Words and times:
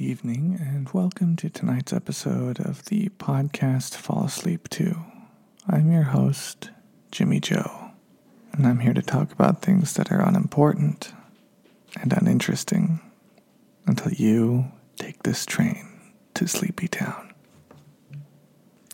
Evening, 0.00 0.56
and 0.60 0.88
welcome 0.90 1.34
to 1.34 1.50
tonight's 1.50 1.92
episode 1.92 2.60
of 2.60 2.84
the 2.84 3.08
podcast 3.18 3.96
Fall 3.96 4.26
Asleep 4.26 4.68
To. 4.68 4.96
I'm 5.66 5.90
your 5.90 6.04
host, 6.04 6.70
Jimmy 7.10 7.40
Joe, 7.40 7.90
and 8.52 8.64
I'm 8.64 8.78
here 8.78 8.94
to 8.94 9.02
talk 9.02 9.32
about 9.32 9.60
things 9.60 9.94
that 9.94 10.12
are 10.12 10.20
unimportant 10.20 11.12
and 12.00 12.12
uninteresting 12.12 13.00
until 13.86 14.12
you 14.12 14.66
take 14.98 15.24
this 15.24 15.44
train 15.44 15.88
to 16.34 16.46
Sleepy 16.46 16.86
Town. 16.86 17.32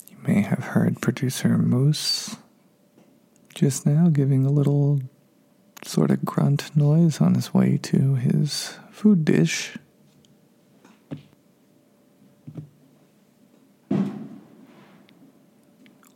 You 0.09 0.17
may 0.27 0.41
have 0.41 0.65
heard 0.65 1.03
producer 1.03 1.59
Moose 1.59 2.37
just 3.55 3.85
now 3.85 4.09
giving 4.09 4.47
a 4.47 4.51
little 4.51 5.03
sort 5.85 6.11
of 6.11 6.25
grunt 6.25 6.75
noise 6.75 7.21
on 7.21 7.35
his 7.35 7.53
way 7.53 7.77
to 7.83 8.15
his 8.15 8.79
food 8.91 9.27
dish. 9.27 9.77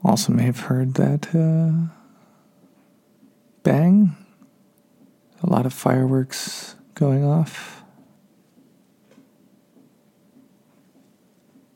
Also, 0.05 0.33
may 0.33 0.45
have 0.45 0.61
heard 0.61 0.95
that 0.95 1.35
uh, 1.35 1.93
bang, 3.63 4.17
a 5.43 5.51
lot 5.51 5.67
of 5.67 5.73
fireworks 5.73 6.77
going 6.95 7.25
off. 7.25 7.83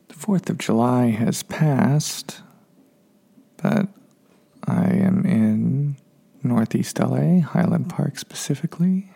The 0.07 0.15
4th 0.15 0.49
of 0.49 0.57
July 0.57 1.07
has 1.07 1.43
passed, 1.43 2.41
but 3.57 3.87
I 4.65 4.85
am 4.85 5.25
in 5.25 5.97
Northeast 6.41 6.99
LA, 6.99 7.41
Highland 7.41 7.89
Park 7.89 8.17
specifically. 8.17 9.09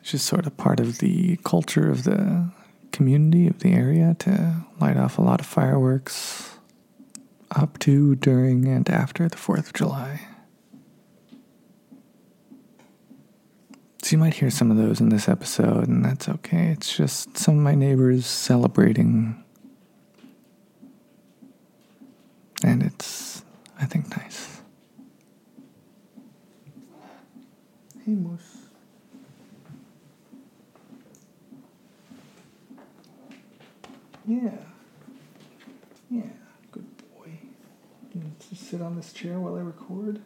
It's 0.00 0.10
just 0.10 0.26
sort 0.26 0.46
of 0.46 0.56
part 0.56 0.80
of 0.80 0.98
the 0.98 1.36
culture 1.44 1.88
of 1.88 2.02
the 2.02 2.50
community 3.02 3.48
of 3.48 3.58
the 3.58 3.72
area 3.72 4.14
to 4.16 4.64
light 4.80 4.96
off 4.96 5.18
a 5.18 5.20
lot 5.20 5.40
of 5.40 5.46
fireworks 5.46 6.52
up 7.50 7.76
to, 7.80 8.14
during, 8.14 8.68
and 8.68 8.88
after 8.88 9.28
the 9.28 9.34
4th 9.34 9.66
of 9.66 9.72
July. 9.72 10.20
So 14.02 14.12
you 14.12 14.18
might 14.18 14.34
hear 14.34 14.50
some 14.50 14.70
of 14.70 14.76
those 14.76 15.00
in 15.00 15.08
this 15.08 15.28
episode, 15.28 15.88
and 15.88 16.04
that's 16.04 16.28
okay. 16.28 16.68
It's 16.68 16.96
just 16.96 17.36
some 17.36 17.56
of 17.58 17.64
my 17.64 17.74
neighbors 17.74 18.24
celebrating. 18.24 19.42
And 22.62 22.84
it's, 22.84 23.42
I 23.80 23.86
think, 23.86 24.16
nice. 24.16 24.60
Hey, 28.04 28.12
Moose. 28.12 28.62
Yeah. 34.26 34.52
Yeah, 36.10 36.22
good 36.70 36.86
boy. 36.96 37.38
You 38.14 38.20
want 38.20 38.40
to 38.40 38.54
sit 38.54 38.80
on 38.80 38.96
this 38.96 39.11
chair 39.22 39.38
while 39.38 39.56
I 39.56 39.60
record? 39.60 40.20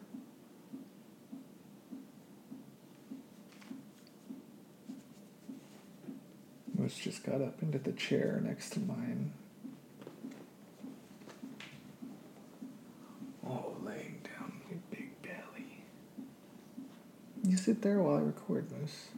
Moose 6.74 6.96
just 6.96 7.22
got 7.22 7.42
up 7.42 7.62
into 7.62 7.78
the 7.78 7.92
chair 7.92 8.40
next 8.42 8.70
to 8.70 8.80
mine. 8.80 9.32
Oh, 13.46 13.76
laying 13.84 14.20
down 14.24 14.60
your 14.70 14.78
big 14.90 15.10
belly. 15.20 15.82
You 17.44 17.58
sit 17.58 17.82
there 17.82 17.98
while 17.98 18.16
I 18.16 18.20
record, 18.20 18.70
Moose. 18.72 19.08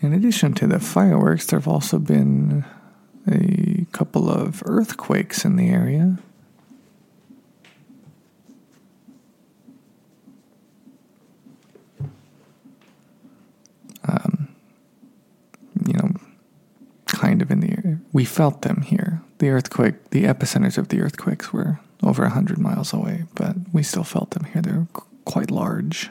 In 0.00 0.14
addition 0.14 0.54
to 0.54 0.66
the 0.66 0.80
fireworks, 0.80 1.46
there 1.46 1.58
have 1.58 1.68
also 1.68 1.98
been 1.98 2.64
couple 4.24 4.46
of 4.46 4.62
earthquakes 4.66 5.44
in 5.44 5.56
the 5.56 5.68
area. 5.68 6.18
Um, 14.06 14.48
you 15.86 15.94
know, 15.94 16.10
kind 17.06 17.42
of 17.42 17.50
in 17.50 17.60
the 17.60 17.70
area. 17.70 17.98
We 18.12 18.24
felt 18.24 18.62
them 18.62 18.82
here. 18.82 19.22
The 19.38 19.48
earthquake, 19.48 20.10
the 20.10 20.24
epicenters 20.24 20.78
of 20.78 20.88
the 20.88 21.00
earthquakes 21.00 21.52
were 21.52 21.80
over 22.02 22.22
100 22.22 22.58
miles 22.58 22.92
away, 22.92 23.24
but 23.34 23.56
we 23.72 23.82
still 23.82 24.04
felt 24.04 24.30
them 24.30 24.44
here. 24.44 24.62
They're 24.62 24.86
quite 25.24 25.50
large 25.50 26.10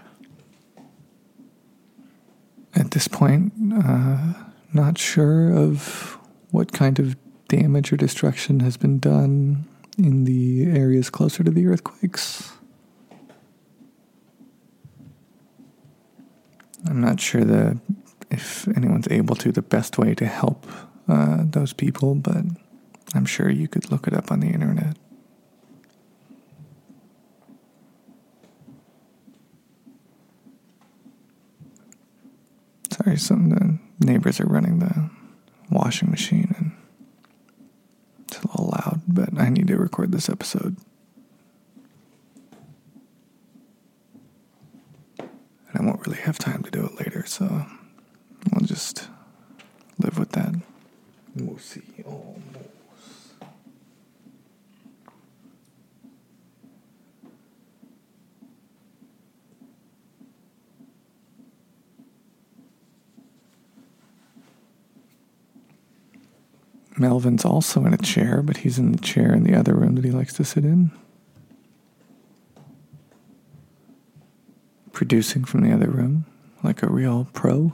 at 2.76 2.92
this 2.92 3.08
point, 3.08 3.54
uh, 3.72 4.34
not 4.74 4.98
sure 4.98 5.54
of 5.54 6.18
what 6.50 6.72
kind 6.72 6.98
of 6.98 7.16
damage 7.54 7.94
or 7.94 7.98
destruction 7.98 8.62
has 8.62 8.78
been 8.78 8.98
done 8.98 9.66
in 9.98 10.24
the 10.24 10.66
areas 10.66 11.12
closer 11.12 11.44
to 11.44 11.52
the 11.52 11.68
earthquakes. 11.68 12.52
I'm 16.88 17.00
not 17.00 17.20
sure 17.20 17.44
that 17.44 17.78
if 18.32 18.68
anyone's 18.76 19.08
able 19.10 19.36
to, 19.36 19.52
the 19.52 19.62
best 19.62 20.00
way 20.00 20.16
to 20.16 20.26
help 20.26 20.66
uh, 21.08 21.44
those 21.44 21.74
people, 21.74 22.16
but 22.16 22.44
I'm 23.14 23.26
sure 23.26 23.50
you 23.50 23.68
could 23.68 23.92
look 23.92 24.08
it 24.08 24.14
up 24.16 24.32
on 24.32 24.40
the 24.40 24.48
internet. 24.48 24.98
Sorry, 32.92 33.18
some 33.18 33.52
of 33.52 33.60
the 33.60 33.78
neighbors 34.00 34.40
are 34.40 34.48
running 34.48 34.80
the 34.80 35.10
washing 35.70 36.10
machine 36.10 36.56
and 36.58 36.73
a 38.44 38.48
little 38.48 38.68
loud, 38.68 39.02
but 39.08 39.30
I 39.38 39.50
need 39.50 39.68
to 39.68 39.78
record 39.78 40.12
this 40.12 40.30
episode. 40.30 40.78
And 45.20 45.30
I 45.76 45.82
won't 45.82 46.06
really 46.06 46.20
have 46.20 46.38
time 46.38 46.64
to 46.64 46.72
do 46.72 46.86
it 46.86 47.00
later, 47.00 47.26
so 47.26 47.66
we'll 48.52 48.66
just 48.68 49.08
live 50.00 50.20
with 50.20 50.32
that. 50.34 50.54
We'll 51.36 51.58
see. 51.58 51.82
Oh, 52.08 52.36
Melvin's 66.98 67.44
also 67.46 67.86
in 67.86 67.94
a 67.94 67.98
chair, 67.98 68.42
but 68.42 68.58
he's 68.58 68.78
in 68.78 68.92
the 68.92 69.00
chair 69.00 69.34
in 69.34 69.44
the 69.44 69.56
other 69.56 69.74
room 69.74 69.96
that 69.96 70.06
he 70.06 70.12
likes 70.12 70.34
to 70.34 70.46
sit 70.46 70.64
in. 70.64 70.92
Producing 74.92 75.44
from 75.44 75.62
the 75.62 75.74
other 75.74 75.90
room, 75.90 76.26
like 76.62 76.84
a 76.84 76.88
real 76.88 77.28
pro. 77.34 77.74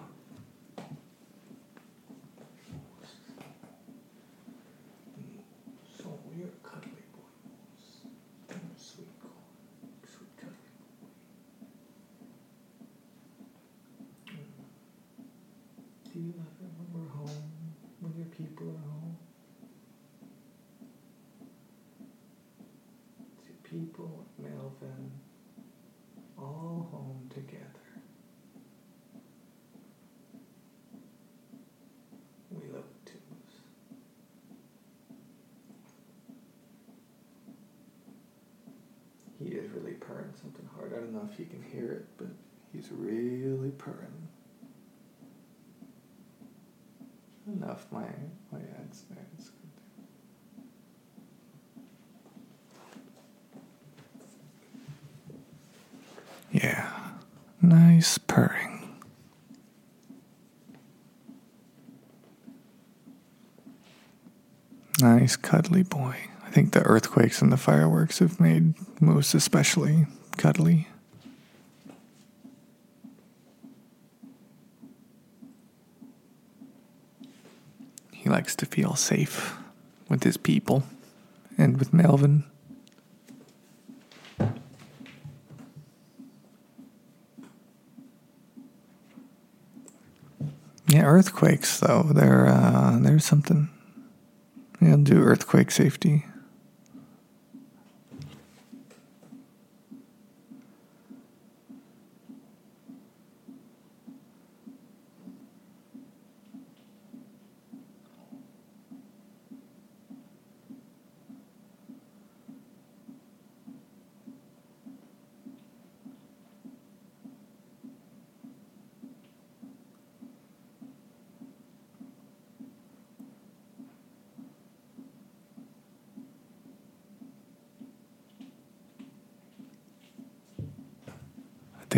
Do 16.12 16.20
you 16.20 16.34
love 16.38 16.48
it 16.60 16.70
home, 17.12 17.39
people 18.40 18.70
at 18.70 18.80
home? 18.90 19.18
Your 23.46 23.58
people, 23.64 24.26
Melvin, 24.38 25.12
all 26.38 26.88
home 26.90 27.30
together. 27.30 27.66
We 32.50 32.68
love 32.74 32.86
too. 33.06 33.14
He 39.38 39.56
is 39.56 39.70
really 39.72 39.94
purring 39.94 40.34
something 40.42 40.68
hard. 40.76 40.94
I 40.94 40.98
don't 40.98 41.14
know 41.14 41.28
if 41.32 41.40
you 41.40 41.46
can 41.46 41.62
hear 41.62 41.92
it, 41.92 42.06
but 42.18 42.28
he's 42.74 42.90
really 42.92 43.72
purring. 43.72 44.29
Enough 47.56 47.86
my 47.92 48.06
my 48.52 48.60
ads. 48.82 49.06
It's 49.38 49.50
good. 49.50 49.70
Yeah, 56.52 56.90
nice 57.62 58.18
purring. 58.18 58.76
Nice 65.02 65.36
cuddly 65.38 65.84
boy. 65.84 66.16
I 66.46 66.50
think 66.52 66.74
the 66.74 66.82
earthquakes 66.82 67.42
and 67.42 67.52
the 67.52 67.58
fireworks 67.58 68.20
have 68.20 68.40
made 68.40 68.74
Moose 69.02 69.34
especially 69.34 70.08
cuddly. 70.38 70.88
Likes 78.30 78.56
to 78.58 78.68
feel 78.68 78.96
safe 78.96 79.58
with 80.08 80.22
his 80.22 80.38
people 80.38 80.84
and 81.58 81.80
with 81.80 81.92
Melvin. 81.92 82.44
Yeah, 90.88 91.06
earthquakes 91.06 91.80
though. 91.80 92.04
They're 92.04 92.46
uh, 92.46 93.00
there's 93.02 93.26
something. 93.26 93.70
Yeah, 94.80 94.98
do 95.02 95.24
earthquake 95.24 95.72
safety. 95.72 96.26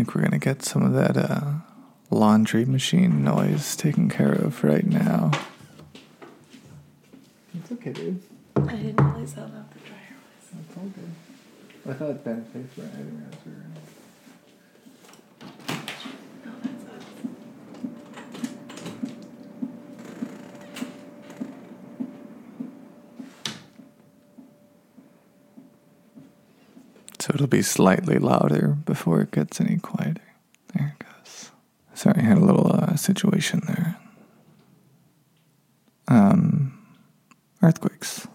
Think 0.01 0.15
we're 0.15 0.24
gonna 0.24 0.39
get 0.39 0.63
some 0.63 0.81
of 0.81 0.94
that 0.94 1.15
uh, 1.15 1.51
laundry 2.09 2.65
machine 2.65 3.24
noise 3.24 3.75
taken 3.75 4.09
care 4.09 4.31
of 4.31 4.63
right 4.63 4.88
now. 4.88 5.30
It's 7.53 7.71
okay, 7.74 7.94
dude. 7.94 8.19
I 8.56 8.62
didn't 8.77 8.98
realize 8.98 9.33
how 9.33 9.44
loud 9.44 9.71
the 9.71 9.80
dryer 9.86 10.18
was. 10.25 10.65
It's 10.68 10.75
all 10.75 10.86
good. 10.86 11.12
I 11.88 11.94
thought 11.94 12.24
Ben 12.24 12.44
paid 12.45 12.68
for 12.71 12.81
it. 12.81 12.89
I 12.92 12.98
didn't 12.98 13.18
realize 13.19 13.45
we 13.45 13.51
were 13.51 13.61
So 27.21 27.35
it'll 27.35 27.45
be 27.45 27.62
slightly 27.62 28.18
louder 28.18 28.69
before 28.83 29.21
it 29.21 29.29
gets 29.29 29.62
any 29.62 29.77
quieter. 29.77 30.23
There 30.73 30.95
it 31.00 31.06
goes. 31.06 31.51
Sorry, 31.94 32.15
I 32.18 32.23
had 32.23 32.39
a 32.39 32.44
little 32.44 32.71
uh, 32.73 32.95
situation 32.95 33.62
there. 33.68 33.95
Um, 36.07 36.79
earthquakes. 37.62 38.27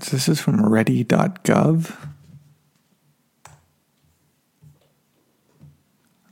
This 0.00 0.28
is 0.28 0.40
from 0.40 0.62
ready.gov. 0.66 1.96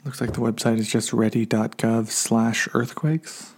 Looks 0.04 0.20
like 0.20 0.34
the 0.34 0.40
website 0.40 0.78
is 0.78 0.86
just 0.86 1.14
ready.gov 1.14 2.10
slash 2.10 2.68
earthquakes. 2.74 3.54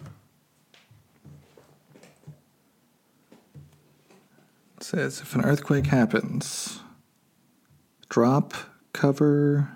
It 4.76 4.84
says 4.84 5.20
if 5.20 5.34
an 5.34 5.44
earthquake 5.44 5.86
happens, 5.86 6.78
drop, 8.08 8.54
cover, 8.92 9.70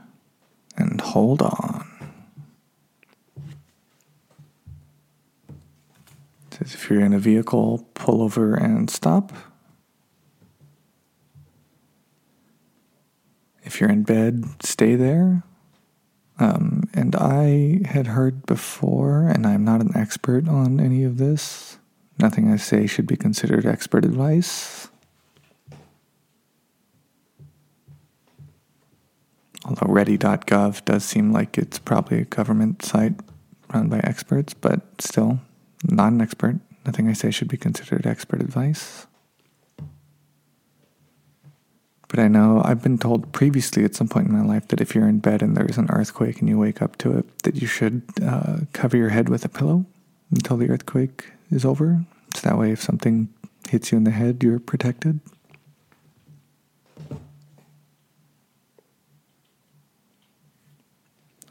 and 0.76 1.00
hold 1.00 1.42
on. 1.42 2.14
It 6.52 6.58
says 6.58 6.74
if 6.74 6.88
you're 6.88 7.04
in 7.04 7.14
a 7.14 7.18
vehicle, 7.18 7.88
pull 7.94 8.22
over 8.22 8.54
and 8.54 8.88
stop. 8.88 9.32
If 13.80 13.84
you're 13.84 13.92
in 13.92 14.02
bed, 14.02 14.44
stay 14.62 14.94
there. 14.94 15.42
Um, 16.38 16.90
and 16.92 17.16
I 17.16 17.80
had 17.86 18.08
heard 18.08 18.44
before, 18.44 19.26
and 19.26 19.46
I'm 19.46 19.64
not 19.64 19.80
an 19.80 19.96
expert 19.96 20.46
on 20.48 20.78
any 20.78 21.02
of 21.02 21.16
this. 21.16 21.78
Nothing 22.18 22.52
I 22.52 22.56
say 22.56 22.86
should 22.86 23.06
be 23.06 23.16
considered 23.16 23.64
expert 23.64 24.04
advice. 24.04 24.90
Although 29.64 29.90
ready.gov 29.90 30.84
does 30.84 31.02
seem 31.02 31.32
like 31.32 31.56
it's 31.56 31.78
probably 31.78 32.18
a 32.18 32.24
government 32.24 32.84
site 32.84 33.14
run 33.72 33.88
by 33.88 34.00
experts, 34.00 34.52
but 34.52 34.82
still, 35.00 35.40
not 35.84 36.12
an 36.12 36.20
expert. 36.20 36.56
Nothing 36.84 37.08
I 37.08 37.14
say 37.14 37.30
should 37.30 37.48
be 37.48 37.56
considered 37.56 38.06
expert 38.06 38.42
advice. 38.42 39.06
I 42.20 42.28
know 42.28 42.62
I've 42.64 42.82
been 42.82 42.98
told 42.98 43.32
previously 43.32 43.84
at 43.84 43.94
some 43.94 44.08
point 44.08 44.28
in 44.28 44.32
my 44.32 44.44
life 44.44 44.68
that 44.68 44.80
if 44.80 44.94
you're 44.94 45.08
in 45.08 45.18
bed 45.18 45.42
and 45.42 45.56
there's 45.56 45.78
an 45.78 45.90
earthquake 45.90 46.40
and 46.40 46.48
you 46.48 46.58
wake 46.58 46.80
up 46.82 46.96
to 46.98 47.18
it, 47.18 47.38
that 47.40 47.56
you 47.56 47.66
should 47.66 48.02
uh, 48.22 48.58
cover 48.72 48.96
your 48.96 49.08
head 49.08 49.28
with 49.28 49.44
a 49.44 49.48
pillow 49.48 49.84
until 50.30 50.56
the 50.56 50.68
earthquake 50.68 51.26
is 51.50 51.64
over. 51.64 52.04
So 52.34 52.48
that 52.48 52.58
way, 52.58 52.70
if 52.70 52.80
something 52.80 53.28
hits 53.68 53.90
you 53.90 53.98
in 53.98 54.04
the 54.04 54.10
head, 54.10 54.42
you're 54.42 54.60
protected. 54.60 55.20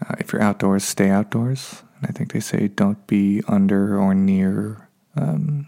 Uh, 0.02 0.16
if 0.20 0.32
you're 0.32 0.42
outdoors, 0.42 0.84
stay 0.84 1.10
outdoors. 1.10 1.84
And 1.98 2.10
I 2.10 2.12
think 2.12 2.32
they 2.32 2.40
say 2.40 2.70
don't 2.70 3.06
be 3.08 3.44
under 3.48 4.00
or 4.00 4.14
near 4.14 4.88
um, 5.16 5.68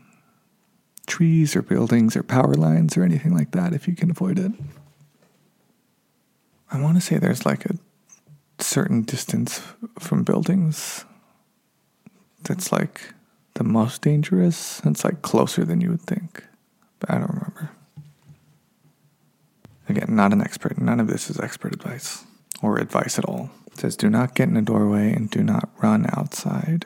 trees 1.08 1.56
or 1.56 1.62
buildings 1.62 2.16
or 2.16 2.24
power 2.24 2.54
lines 2.54 2.96
or 2.96 3.04
anything 3.04 3.34
like 3.34 3.52
that 3.52 3.74
if 3.74 3.88
you 3.88 3.96
can 3.96 4.10
avoid 4.10 4.40
it. 4.40 4.52
I 6.72 6.80
want 6.82 6.96
to 6.96 7.02
say 7.02 7.18
there's 7.18 7.46
like 7.46 7.66
a 7.66 7.76
certain 8.60 9.02
distance 9.02 9.62
from 10.00 10.24
buildings 10.24 11.06
that's 12.44 12.72
like 12.72 13.14
the 13.56 13.64
most 13.64 14.02
dangerous. 14.02 14.82
It's 14.86 15.04
like 15.04 15.22
closer 15.22 15.66
than 15.66 15.82
you 15.82 15.90
would 15.90 16.02
think, 16.02 16.44
but 17.00 17.12
I 17.12 17.16
don't 17.16 17.30
remember. 17.30 17.72
Again, 19.90 20.16
not 20.16 20.32
an 20.32 20.42
expert. 20.42 20.78
None 20.78 21.02
of 21.02 21.08
this 21.08 21.30
is 21.30 21.40
expert 21.40 21.74
advice 21.74 22.24
or 22.62 22.78
advice 22.78 23.20
at 23.20 23.26
all. 23.26 23.50
It 23.74 23.80
says 23.80 23.98
do 23.98 24.10
not 24.10 24.36
get 24.36 24.48
in 24.48 24.56
a 24.56 24.62
doorway 24.62 25.12
and 25.12 25.30
do 25.30 25.44
not 25.44 25.70
run 25.82 26.06
outside. 26.14 26.86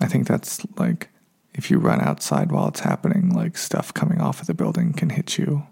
I 0.00 0.06
think 0.06 0.26
that's 0.26 0.60
like 0.76 1.08
if 1.54 1.70
you 1.70 1.78
run 1.78 2.00
outside 2.00 2.52
while 2.52 2.68
it's 2.68 2.80
happening, 2.80 3.30
like 3.30 3.56
stuff 3.56 3.94
coming 3.94 4.20
off 4.20 4.40
of 4.40 4.46
the 4.46 4.54
building 4.54 4.92
can 4.92 5.10
hit 5.10 5.38
you. 5.38 5.66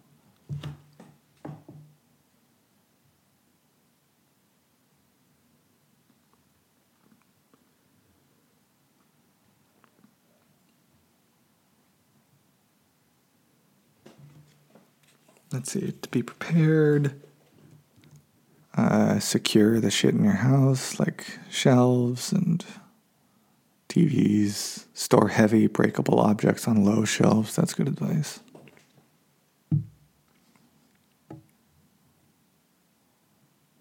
Let's 15.52 15.72
see, 15.72 15.92
to 15.92 16.08
be 16.10 16.22
prepared, 16.22 17.20
uh, 18.76 19.18
secure 19.18 19.80
the 19.80 19.90
shit 19.90 20.14
in 20.14 20.22
your 20.22 20.34
house, 20.34 21.00
like 21.00 21.26
shelves 21.50 22.32
and 22.32 22.64
TVs, 23.88 24.86
store 24.94 25.28
heavy 25.28 25.66
breakable 25.66 26.20
objects 26.20 26.68
on 26.68 26.84
low 26.84 27.04
shelves. 27.04 27.56
That's 27.56 27.74
good 27.74 27.88
advice. 27.88 28.38
It 31.32 31.38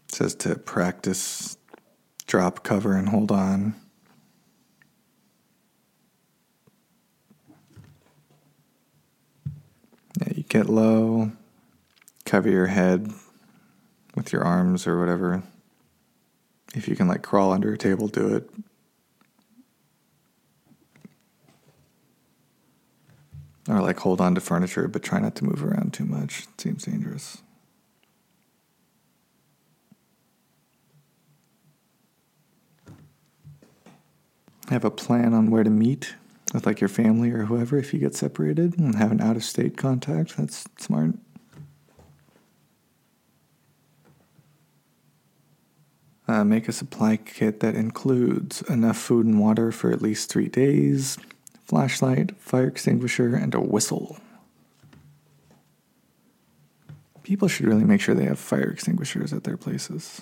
says 0.09 0.33
to 0.35 0.55
practice 0.55 1.55
drop, 2.25 2.63
cover, 2.63 2.95
and 2.95 3.09
hold 3.09 3.31
on. 3.31 3.75
Yeah, 10.19 10.33
you 10.35 10.43
get 10.43 10.67
low, 10.67 11.31
cover 12.29 12.49
your 12.49 12.67
head 12.67 13.11
with 14.15 14.31
your 14.31 14.43
arms 14.43 14.85
or 14.87 14.99
whatever. 14.99 15.43
If 16.75 16.87
you 16.87 16.95
can, 16.95 17.07
like, 17.07 17.23
crawl 17.23 17.51
under 17.51 17.73
a 17.73 17.77
table, 17.77 18.07
do 18.07 18.35
it. 18.35 18.49
Or 23.67 23.81
like 23.81 23.99
hold 23.99 24.19
on 24.19 24.33
to 24.33 24.41
furniture, 24.41 24.87
but 24.87 25.03
try 25.03 25.19
not 25.19 25.35
to 25.35 25.45
move 25.45 25.63
around 25.63 25.93
too 25.93 26.05
much. 26.05 26.39
It 26.39 26.61
seems 26.61 26.85
dangerous. 26.85 27.37
Have 34.69 34.83
a 34.83 34.89
plan 34.89 35.35
on 35.35 35.51
where 35.51 35.63
to 35.63 35.69
meet 35.69 36.15
with 36.51 36.65
like 36.65 36.81
your 36.81 36.87
family 36.87 37.29
or 37.29 37.45
whoever 37.45 37.77
if 37.77 37.93
you 37.93 37.99
get 37.99 38.15
separated 38.15 38.79
and 38.79 38.95
have 38.95 39.11
an 39.11 39.21
out 39.21 39.35
of 39.35 39.43
state 39.43 39.77
contact. 39.77 40.35
That's 40.37 40.65
smart. 40.79 41.13
Uh, 46.39 46.45
make 46.45 46.69
a 46.69 46.71
supply 46.71 47.17
kit 47.17 47.59
that 47.59 47.75
includes 47.75 48.61
enough 48.69 48.97
food 48.97 49.25
and 49.25 49.41
water 49.41 49.73
for 49.73 49.91
at 49.91 50.01
least 50.01 50.29
three 50.29 50.47
days, 50.47 51.17
flashlight, 51.65 52.39
fire 52.39 52.67
extinguisher, 52.67 53.35
and 53.35 53.53
a 53.53 53.59
whistle. 53.59 54.17
People 57.23 57.49
should 57.49 57.65
really 57.65 57.83
make 57.83 57.99
sure 57.99 58.15
they 58.15 58.23
have 58.23 58.39
fire 58.39 58.69
extinguishers 58.69 59.33
at 59.33 59.43
their 59.43 59.57
places. 59.57 60.21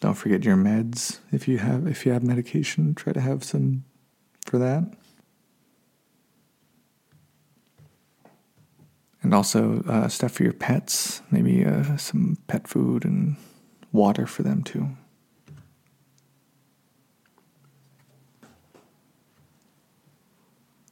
Don't 0.00 0.14
forget 0.14 0.44
your 0.44 0.56
meds 0.56 1.20
if 1.30 1.46
you 1.46 1.58
have 1.58 1.86
if 1.86 2.04
you 2.04 2.10
have 2.10 2.24
medication. 2.24 2.92
Try 2.92 3.12
to 3.12 3.20
have 3.20 3.44
some 3.44 3.84
for 4.46 4.58
that. 4.58 4.82
And 9.22 9.32
also 9.32 9.84
uh, 9.86 10.08
stuff 10.08 10.32
for 10.32 10.42
your 10.42 10.52
pets, 10.52 11.22
maybe 11.30 11.64
uh, 11.64 11.96
some 11.96 12.38
pet 12.48 12.66
food 12.66 13.04
and 13.04 13.36
water 13.96 14.26
for 14.26 14.42
them 14.42 14.62
too. 14.62 14.90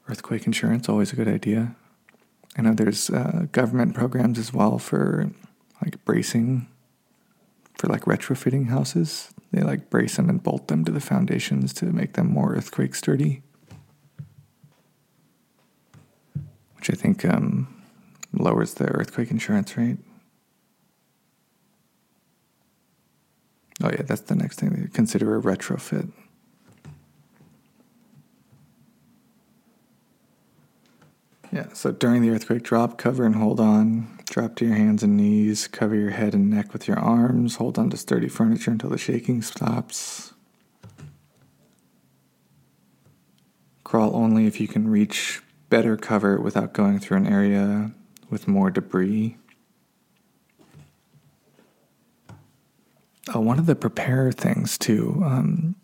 Earthquake 0.09 0.47
insurance, 0.47 0.89
always 0.89 1.13
a 1.13 1.17
good 1.17 1.29
idea. 1.29 1.77
I 2.57 2.63
know 2.63 2.75
there's 2.75 3.11
uh, 3.11 3.47
government 3.53 3.95
programs 3.95 4.39
as 4.39 4.53
well 4.53 4.79
for 4.79 5.31
like 5.83 6.05
bracing 6.05 6.69
for 7.77 7.89
like 7.89 8.03
retrofitting 8.03 8.69
houses. 8.69 9.31
They 9.53 9.63
like 9.63 9.91
brace 9.91 10.17
them 10.17 10.29
and 10.29 10.43
bolt 10.43 10.69
them 10.69 10.85
to 10.85 10.93
the 10.93 11.01
foundations 11.01 11.73
to 11.75 11.87
make 11.87 12.15
them 12.15 12.29
more 12.29 12.55
earthquake 12.55 12.95
sturdy. 12.95 13.43
Which 16.77 16.91
I 16.91 16.95
think 16.95 17.25
um, 17.25 17.83
lowers 18.33 18.75
the 18.75 18.87
earthquake 18.87 19.31
insurance 19.31 19.77
rate. 19.77 19.99
Oh, 23.85 23.91
yeah, 23.91 24.01
that's 24.01 24.23
the 24.23 24.35
next 24.35 24.61
thing. 24.61 24.89
Consider 24.95 25.37
a 25.37 25.43
retrofit. 25.43 26.11
Yeah, 31.53 31.67
so 31.75 31.93
during 31.93 32.23
the 32.23 32.31
earthquake, 32.31 32.63
drop, 32.63 32.97
cover, 32.97 33.27
and 33.27 33.37
hold 33.37 33.61
on. 33.61 34.19
Drop 34.25 34.57
to 34.57 34.65
your 34.65 34.75
hands 34.75 35.03
and 35.03 35.19
knees. 35.19 35.69
Cover 35.69 35.95
your 35.95 36.11
head 36.11 36.33
and 36.33 36.49
neck 36.49 36.73
with 36.73 36.89
your 36.89 36.99
arms. 36.99 37.57
Hold 37.57 37.79
on 37.79 37.91
to 37.91 37.99
sturdy 37.99 38.27
furniture 38.27 38.71
until 38.71 38.89
the 38.89 38.97
shaking 38.97 39.43
stops. 39.43 40.33
Crawl 43.85 44.17
only 44.17 44.47
if 44.47 44.63
you 44.63 44.67
can 44.67 44.89
reach 44.89 45.43
better 45.69 45.99
cover 45.99 46.41
without 46.41 46.73
going 46.73 47.01
through 47.01 47.19
an 47.19 47.27
area 47.27 47.93
with 48.31 48.49
more 48.49 48.71
debris. 48.71 49.37
Oh, 53.35 53.41
one 53.41 53.59
of 53.59 53.67
the 53.67 53.75
prepare 53.75 54.31
things 54.31 54.79
too. 54.79 55.21
Um, 55.25 55.75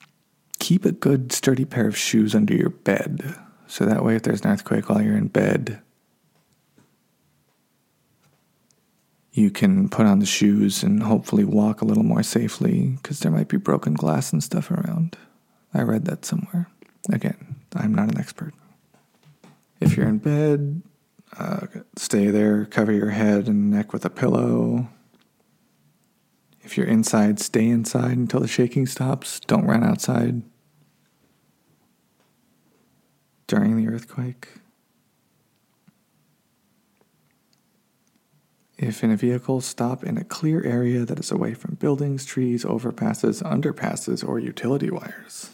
keep 0.61 0.85
a 0.85 0.93
good 0.93 1.33
sturdy 1.33 1.65
pair 1.65 1.89
of 1.89 1.97
shoes 1.97 2.33
under 2.33 2.55
your 2.55 2.71
bed, 2.71 3.35
so 3.67 3.85
that 3.85 4.05
way 4.05 4.15
if 4.15 4.23
there's 4.23 4.43
an 4.43 4.53
earthquake 4.53 4.89
while 4.89 5.03
you're 5.03 5.17
in 5.17 5.27
bed, 5.27 5.81
you 9.33 9.51
can 9.51 9.89
put 9.89 10.07
on 10.07 10.21
the 10.21 10.27
shoes 10.27 10.85
and 10.85 11.03
hopefully 11.03 11.45
walk 11.45 11.81
a 11.81 11.85
little 11.85 12.05
more 12.05 12.23
safely 12.23 12.99
because 13.03 13.19
there 13.19 13.33
might 13.33 13.49
be 13.49 13.57
broken 13.57 13.95
glass 13.95 14.33
and 14.33 14.45
stuff 14.45 14.71
around. 14.71 15.17
I 15.75 15.83
read 15.83 16.05
that 16.05 16.25
somewhere. 16.25 16.69
Again, 17.13 17.57
I'm 17.75 17.95
not 17.95 18.13
an 18.13 18.19
expert. 18.19 18.55
If 19.81 19.97
you're 19.97 20.09
in 20.09 20.19
bed, 20.19 20.83
uh, 21.37 21.67
stay 21.97 22.27
there, 22.27 22.65
cover 22.67 22.93
your 22.93 23.11
head 23.11 23.49
and 23.49 23.71
neck 23.71 23.93
with 23.93 24.05
a 24.05 24.11
pillow. 24.11 24.89
If 26.71 26.77
you're 26.77 26.87
inside, 26.87 27.41
stay 27.41 27.67
inside 27.67 28.17
until 28.17 28.39
the 28.39 28.47
shaking 28.47 28.87
stops. 28.87 29.41
Don't 29.41 29.67
run 29.67 29.83
outside 29.83 30.43
during 33.49 33.77
the 33.77 33.93
earthquake. 33.93 34.47
If 38.79 39.03
in 39.03 39.11
a 39.11 39.17
vehicle, 39.17 39.61
stop 39.63 40.05
in 40.05 40.17
a 40.17 40.23
clear 40.23 40.65
area 40.65 41.05
that 41.05 41.19
is 41.19 41.33
away 41.33 41.55
from 41.55 41.75
buildings, 41.75 42.25
trees, 42.25 42.65
overpasses, 42.65 43.43
underpasses, 43.43 44.25
or 44.25 44.39
utility 44.39 44.91
wires. 44.91 45.51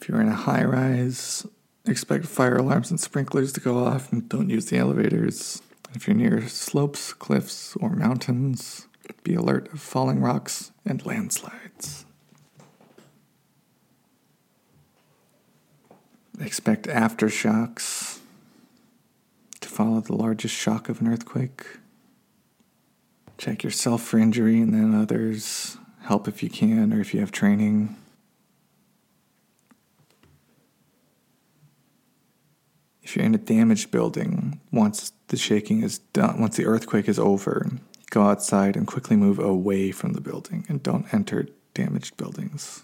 If 0.00 0.08
you're 0.08 0.22
in 0.22 0.28
a 0.28 0.34
high 0.34 0.64
rise, 0.64 1.46
expect 1.84 2.24
fire 2.24 2.56
alarms 2.56 2.90
and 2.90 2.98
sprinklers 2.98 3.52
to 3.52 3.60
go 3.60 3.84
off 3.84 4.10
and 4.10 4.26
don't 4.26 4.48
use 4.48 4.64
the 4.64 4.78
elevators. 4.78 5.60
If 5.94 6.06
you're 6.06 6.16
near 6.16 6.46
slopes, 6.48 7.12
cliffs, 7.12 7.76
or 7.76 7.90
mountains, 7.90 8.86
be 9.22 9.34
alert 9.34 9.72
of 9.72 9.80
falling 9.80 10.20
rocks 10.20 10.72
and 10.84 11.04
landslides. 11.04 12.04
Expect 16.40 16.86
aftershocks 16.86 18.18
to 19.60 19.68
follow 19.68 20.00
the 20.00 20.14
largest 20.14 20.54
shock 20.54 20.88
of 20.88 21.00
an 21.00 21.08
earthquake. 21.08 21.64
Check 23.38 23.64
yourself 23.64 24.02
for 24.02 24.18
injury 24.18 24.60
and 24.60 24.72
then 24.72 24.94
others. 24.94 25.78
Help 26.02 26.28
if 26.28 26.42
you 26.42 26.50
can 26.50 26.92
or 26.92 27.00
if 27.00 27.14
you 27.14 27.20
have 27.20 27.32
training. 27.32 27.96
If 33.02 33.05
you're 33.05 33.05
in 33.20 33.34
a 33.34 33.38
damaged 33.38 33.90
building, 33.90 34.60
once 34.72 35.12
the 35.28 35.36
shaking 35.36 35.82
is 35.82 35.98
done, 35.98 36.40
once 36.40 36.56
the 36.56 36.66
earthquake 36.66 37.08
is 37.08 37.18
over, 37.18 37.70
go 38.10 38.22
outside 38.22 38.76
and 38.76 38.86
quickly 38.86 39.16
move 39.16 39.38
away 39.38 39.90
from 39.90 40.12
the 40.12 40.20
building 40.20 40.64
and 40.68 40.82
don't 40.82 41.12
enter 41.12 41.48
damaged 41.74 42.16
buildings. 42.16 42.82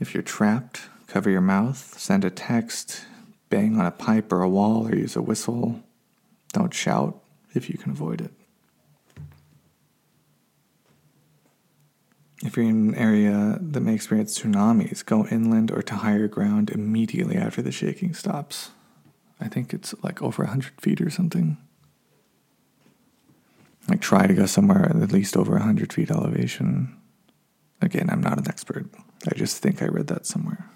If 0.00 0.14
you're 0.14 0.22
trapped, 0.22 0.82
cover 1.06 1.28
your 1.28 1.40
mouth, 1.40 1.98
send 1.98 2.24
a 2.24 2.30
text, 2.30 3.04
bang 3.50 3.78
on 3.78 3.86
a 3.86 3.90
pipe 3.90 4.32
or 4.32 4.42
a 4.42 4.48
wall, 4.48 4.86
or 4.86 4.94
use 4.94 5.16
a 5.16 5.22
whistle. 5.22 5.82
Don't 6.52 6.72
shout 6.72 7.20
if 7.54 7.68
you 7.68 7.76
can 7.78 7.90
avoid 7.90 8.20
it. 8.20 8.32
If 12.42 12.56
you're 12.56 12.66
in 12.66 12.90
an 12.90 12.94
area 12.94 13.58
that 13.60 13.80
may 13.80 13.94
experience 13.94 14.38
tsunamis, 14.38 15.04
go 15.04 15.26
inland 15.26 15.72
or 15.72 15.82
to 15.82 15.94
higher 15.94 16.28
ground 16.28 16.70
immediately 16.70 17.36
after 17.36 17.62
the 17.62 17.72
shaking 17.72 18.14
stops. 18.14 18.70
I 19.40 19.48
think 19.48 19.74
it's 19.74 19.94
like 20.02 20.22
over 20.22 20.44
100 20.44 20.80
feet 20.80 21.00
or 21.00 21.10
something. 21.10 21.58
Like, 23.88 24.00
try 24.00 24.26
to 24.26 24.34
go 24.34 24.46
somewhere 24.46 24.84
at 24.84 25.12
least 25.12 25.36
over 25.36 25.52
100 25.52 25.92
feet 25.92 26.10
elevation. 26.10 26.96
Again, 27.80 28.08
I'm 28.10 28.20
not 28.20 28.38
an 28.38 28.48
expert. 28.48 28.86
I 29.26 29.34
just 29.34 29.62
think 29.62 29.82
I 29.82 29.86
read 29.86 30.08
that 30.08 30.26
somewhere. 30.26 30.70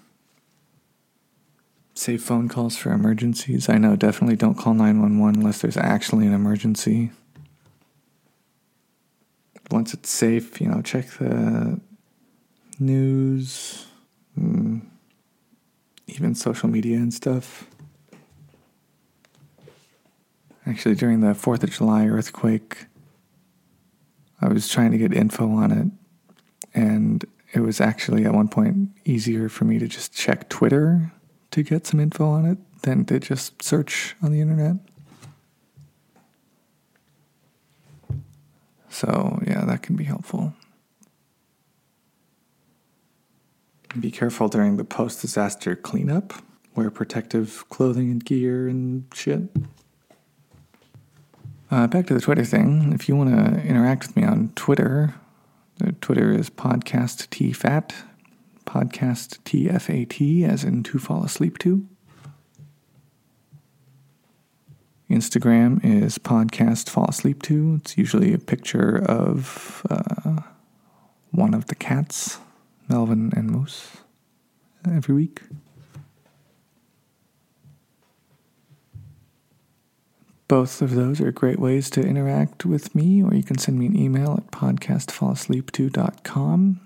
Save 1.93 2.23
phone 2.23 2.49
calls 2.49 2.75
for 2.75 2.91
emergencies. 2.91 3.69
I 3.69 3.77
know, 3.77 3.95
definitely 3.95 4.35
don't 4.35 4.57
call 4.57 4.73
911 4.73 5.39
unless 5.39 5.61
there's 5.61 5.77
actually 5.77 6.25
an 6.25 6.33
emergency. 6.33 7.11
Once 9.73 9.91
it's 9.91 10.11
safe, 10.11 10.61
you 10.61 10.67
know, 10.67 10.83
check 10.83 11.07
the 11.17 11.79
news, 12.79 13.87
mm, 14.39 14.79
even 16.05 16.35
social 16.35 16.69
media 16.69 16.97
and 16.97 17.11
stuff. 17.11 17.65
Actually, 20.67 20.93
during 20.93 21.21
the 21.21 21.33
4th 21.33 21.63
of 21.63 21.71
July 21.71 22.05
earthquake, 22.05 22.85
I 24.39 24.47
was 24.47 24.69
trying 24.69 24.91
to 24.91 24.99
get 24.99 25.11
info 25.11 25.49
on 25.49 25.71
it, 25.71 25.87
and 26.75 27.25
it 27.51 27.61
was 27.61 27.81
actually 27.81 28.25
at 28.25 28.33
one 28.33 28.49
point 28.49 28.89
easier 29.05 29.49
for 29.49 29.65
me 29.65 29.79
to 29.79 29.87
just 29.87 30.13
check 30.13 30.49
Twitter 30.49 31.11
to 31.49 31.63
get 31.63 31.87
some 31.87 31.99
info 31.99 32.27
on 32.27 32.45
it 32.45 32.59
than 32.83 33.05
to 33.05 33.19
just 33.19 33.63
search 33.63 34.15
on 34.21 34.31
the 34.31 34.39
internet. 34.39 34.75
So, 38.93 39.41
yeah, 39.47 39.65
that 39.65 39.81
can 39.81 39.95
be 39.95 40.03
helpful. 40.03 40.53
Be 43.99 44.11
careful 44.11 44.47
during 44.47 44.77
the 44.77 44.83
post 44.83 45.19
disaster 45.19 45.75
cleanup. 45.75 46.33
Wear 46.75 46.91
protective 46.91 47.67
clothing 47.69 48.11
and 48.11 48.23
gear 48.23 48.67
and 48.67 49.05
shit. 49.13 49.41
Uh, 51.71 51.87
back 51.87 52.05
to 52.07 52.13
the 52.13 52.21
Twitter 52.21 52.45
thing. 52.45 52.93
If 52.93 53.09
you 53.09 53.15
want 53.15 53.31
to 53.31 53.61
interact 53.63 54.07
with 54.07 54.15
me 54.15 54.23
on 54.23 54.51
Twitter, 54.55 55.15
The 55.79 55.93
Twitter 55.93 56.31
is 56.31 56.51
podcast 56.51 57.29
tfat, 57.29 57.93
podcast 58.65 59.39
tfat, 59.43 60.47
as 60.47 60.63
in 60.63 60.83
to 60.83 60.99
fall 60.99 61.23
asleep 61.23 61.57
to. 61.59 61.87
Instagram 65.09 65.83
is 65.83 66.17
podcast 66.17 66.89
fall 66.89 67.07
asleep 67.09 67.41
to. 67.43 67.79
It's 67.81 67.97
usually 67.97 68.33
a 68.33 68.37
picture 68.37 69.03
of 69.03 69.85
uh, 69.89 70.41
one 71.31 71.53
of 71.53 71.67
the 71.67 71.75
cats, 71.75 72.39
Melvin 72.89 73.31
and 73.35 73.49
Moose, 73.49 73.97
every 74.87 75.15
week. 75.15 75.41
Both 80.47 80.81
of 80.81 80.91
those 80.91 81.19
are 81.21 81.31
great 81.31 81.59
ways 81.59 81.89
to 81.91 82.01
interact 82.01 82.65
with 82.65 82.93
me, 82.93 83.23
or 83.23 83.33
you 83.33 83.43
can 83.43 83.57
send 83.57 83.79
me 83.79 83.85
an 83.87 83.97
email 83.97 84.33
at 84.33 84.51
podcastfallasleep2.com. 84.51 86.82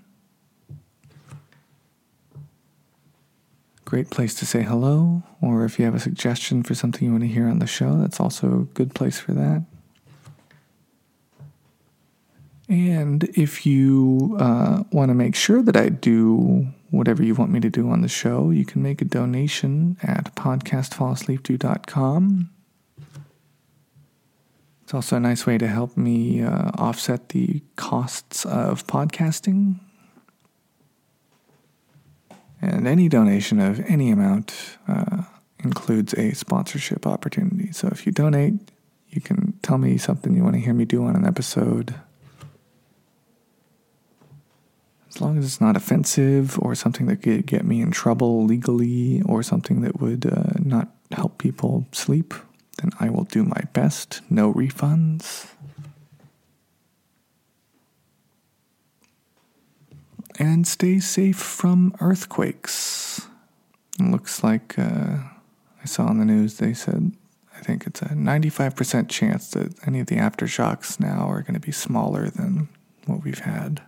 Great 3.87 4.09
place 4.09 4.35
to 4.35 4.45
say 4.45 4.63
hello, 4.63 5.23
or 5.41 5.63
if 5.63 5.79
you 5.79 5.85
have 5.85 5.95
a 5.95 5.99
suggestion 5.99 6.61
for 6.61 6.75
something 6.75 7.05
you 7.05 7.11
want 7.11 7.23
to 7.23 7.29
hear 7.29 7.47
on 7.47 7.59
the 7.59 7.65
show, 7.65 7.95
that's 7.95 8.19
also 8.19 8.47
a 8.47 8.65
good 8.73 8.93
place 8.93 9.17
for 9.17 9.31
that. 9.31 9.63
And 12.67 13.23
if 13.37 13.65
you 13.65 14.35
uh, 14.41 14.83
want 14.91 15.07
to 15.07 15.15
make 15.15 15.37
sure 15.37 15.61
that 15.61 15.77
I 15.77 15.87
do 15.87 16.67
whatever 16.89 17.23
you 17.23 17.33
want 17.33 17.51
me 17.51 17.61
to 17.61 17.69
do 17.69 17.89
on 17.89 18.01
the 18.01 18.09
show, 18.09 18.49
you 18.49 18.65
can 18.65 18.83
make 18.83 19.01
a 19.01 19.05
donation 19.05 19.95
at 20.03 20.35
podcastfallasleep2.com. 20.35 22.49
It's 24.83 24.93
also 24.93 25.15
a 25.15 25.21
nice 25.21 25.45
way 25.45 25.57
to 25.57 25.67
help 25.69 25.95
me 25.95 26.41
uh, 26.41 26.71
offset 26.77 27.29
the 27.29 27.61
costs 27.77 28.45
of 28.45 28.85
podcasting. 28.85 29.79
And 32.61 32.87
any 32.87 33.07
donation 33.07 33.59
of 33.59 33.79
any 33.81 34.09
amount 34.09 34.77
uh, 34.87 35.23
includes 35.59 36.13
a 36.15 36.33
sponsorship 36.33 37.05
opportunity. 37.05 37.71
So 37.71 37.87
if 37.89 38.05
you 38.05 38.11
donate, 38.11 38.53
you 39.09 39.21
can 39.21 39.53
tell 39.61 39.77
me 39.77 39.97
something 39.97 40.35
you 40.35 40.43
want 40.43 40.55
to 40.55 40.61
hear 40.61 40.73
me 40.73 40.85
do 40.85 41.05
on 41.05 41.15
an 41.15 41.25
episode. 41.25 41.95
As 45.09 45.21
long 45.21 45.37
as 45.37 45.45
it's 45.45 45.61
not 45.61 45.75
offensive 45.75 46.59
or 46.59 46.75
something 46.75 47.07
that 47.07 47.23
could 47.23 47.45
get 47.45 47.65
me 47.65 47.81
in 47.81 47.91
trouble 47.91 48.45
legally 48.45 49.21
or 49.23 49.41
something 49.41 49.81
that 49.81 49.99
would 49.99 50.25
uh, 50.25 50.53
not 50.59 50.89
help 51.11 51.37
people 51.37 51.87
sleep, 51.91 52.33
then 52.77 52.91
I 52.99 53.09
will 53.09 53.23
do 53.23 53.43
my 53.43 53.61
best. 53.73 54.21
No 54.29 54.53
refunds. 54.53 55.47
And 60.37 60.67
stay 60.67 60.99
safe 60.99 61.37
from 61.37 61.95
earthquakes. 61.99 63.27
It 63.99 64.11
looks 64.11 64.43
like 64.43 64.77
uh, 64.77 65.17
I 65.81 65.85
saw 65.85 66.05
on 66.05 66.19
the 66.19 66.25
news 66.25 66.57
they 66.57 66.73
said 66.73 67.13
I 67.57 67.59
think 67.61 67.87
it's 67.87 68.01
a 68.03 68.09
95% 68.09 69.09
chance 69.09 69.49
that 69.51 69.73
any 69.87 69.99
of 69.99 70.07
the 70.07 70.17
aftershocks 70.17 70.99
now 70.99 71.27
are 71.27 71.41
going 71.41 71.55
to 71.55 71.59
be 71.59 71.71
smaller 71.71 72.29
than 72.29 72.69
what 73.07 73.23
we've 73.23 73.39
had. 73.39 73.81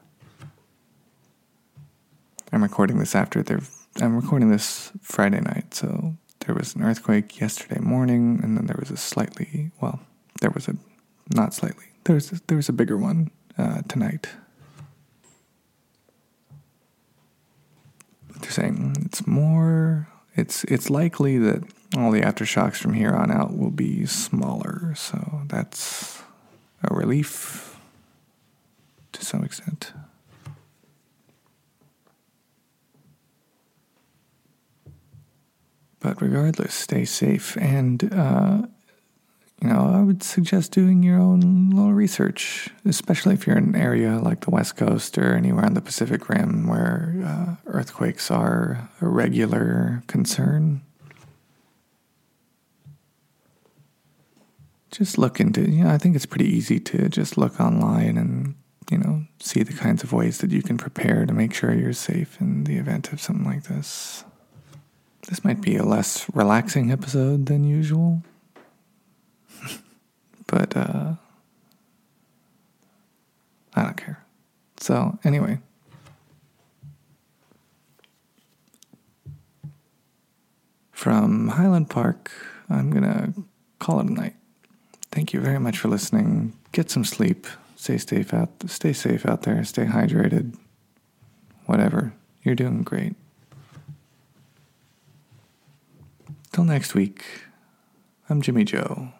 I'm 2.51 2.63
recording 2.63 2.97
this 2.97 3.13
after 3.13 3.43
they've 3.43 3.69
I'm 4.01 4.15
recording 4.15 4.49
this 4.49 4.91
Friday 5.01 5.41
night, 5.41 5.73
so 5.73 6.15
there 6.45 6.55
was 6.55 6.73
an 6.73 6.83
earthquake 6.83 7.39
yesterday 7.39 7.79
morning, 7.79 8.39
and 8.41 8.57
then 8.57 8.65
there 8.65 8.77
was 8.79 8.89
a 8.89 8.97
slightly 8.97 9.71
well, 9.81 9.99
there 10.41 10.49
was 10.49 10.67
a 10.67 10.75
not 11.35 11.53
slightly 11.53 11.85
there 12.05 12.15
was 12.15 12.31
a, 12.31 12.41
there 12.47 12.57
was 12.57 12.69
a 12.69 12.73
bigger 12.73 12.97
one 12.97 13.29
uh, 13.57 13.81
tonight. 13.87 14.29
They're 18.41 18.51
saying 18.51 18.95
it's 19.05 19.25
more 19.27 20.07
it's 20.35 20.63
it's 20.65 20.89
likely 20.89 21.37
that 21.37 21.63
all 21.97 22.11
the 22.11 22.21
aftershocks 22.21 22.77
from 22.77 22.93
here 22.93 23.13
on 23.13 23.31
out 23.31 23.57
will 23.57 23.71
be 23.71 24.05
smaller. 24.05 24.93
So 24.95 25.41
that's 25.47 26.21
a 26.83 26.93
relief 26.93 27.77
to 29.13 29.25
some 29.25 29.43
extent. 29.43 29.93
But 35.99 36.21
regardless 36.21 36.73
stay 36.73 37.03
safe 37.05 37.57
and 37.57 38.13
uh, 38.13 38.61
you 39.61 39.67
know, 39.67 39.91
I 39.93 40.01
would 40.01 40.23
suggest 40.23 40.71
doing 40.71 41.03
your 41.03 41.19
own 41.19 41.71
little 41.71 41.93
research, 41.93 42.69
especially 42.85 43.33
if 43.33 43.45
you're 43.45 43.57
in 43.57 43.69
an 43.69 43.75
area 43.75 44.17
like 44.17 44.41
the 44.41 44.51
West 44.51 44.77
Coast 44.77 45.17
or 45.17 45.35
anywhere 45.35 45.65
on 45.65 45.73
the 45.73 45.81
Pacific 45.81 46.29
Rim 46.29 46.65
where 46.65 47.13
uh, 47.25 47.55
earthquakes 47.65 48.31
are 48.31 48.89
a 49.01 49.07
regular 49.07 50.03
concern. 50.07 50.81
Just 54.91 55.17
look 55.17 55.41
into, 55.41 55.69
you 55.69 55.83
know, 55.83 55.89
I 55.89 55.97
think 55.97 56.15
it's 56.15 56.25
pretty 56.25 56.47
easy 56.47 56.79
to 56.79 57.09
just 57.09 57.37
look 57.37 57.59
online 57.59 58.17
and, 58.17 58.55
you 58.89 58.97
know, 58.97 59.25
see 59.41 59.63
the 59.63 59.73
kinds 59.73 60.03
of 60.03 60.13
ways 60.13 60.37
that 60.37 60.51
you 60.51 60.63
can 60.63 60.77
prepare 60.77 61.25
to 61.25 61.33
make 61.33 61.53
sure 61.53 61.73
you're 61.73 61.93
safe 61.93 62.39
in 62.39 62.63
the 62.63 62.77
event 62.77 63.11
of 63.11 63.19
something 63.19 63.45
like 63.45 63.63
this. 63.63 64.23
This 65.27 65.43
might 65.43 65.61
be 65.61 65.75
a 65.75 65.83
less 65.83 66.25
relaxing 66.33 66.91
episode 66.91 67.45
than 67.47 67.65
usual. 67.65 68.23
But 70.49 70.75
uh, 70.75 71.13
I 73.75 73.83
don't 73.83 73.97
care. 73.97 74.25
So, 74.77 75.19
anyway. 75.23 75.59
From 80.91 81.49
Highland 81.49 81.89
Park, 81.89 82.31
I'm 82.67 82.89
going 82.89 83.03
to 83.03 83.33
call 83.77 83.99
it 83.99 84.07
a 84.07 84.11
night. 84.11 84.33
Thank 85.11 85.33
you 85.33 85.39
very 85.39 85.59
much 85.59 85.77
for 85.77 85.87
listening. 85.87 86.53
Get 86.71 86.89
some 86.89 87.05
sleep. 87.05 87.45
Stay 87.75 87.97
safe 87.97 88.33
out 88.33 88.49
stay 88.67 88.91
safe 88.91 89.25
out 89.25 89.43
there. 89.43 89.63
Stay 89.63 89.85
hydrated. 89.85 90.57
Whatever. 91.65 92.13
You're 92.43 92.55
doing 92.55 92.81
great. 92.81 93.15
Till 96.51 96.63
next 96.63 96.95
week. 96.95 97.23
I'm 98.29 98.41
Jimmy 98.41 98.63
Joe. 98.63 99.13